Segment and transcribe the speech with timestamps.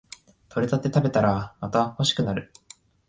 [0.49, 2.51] 採れたて食べたらまた欲しくなる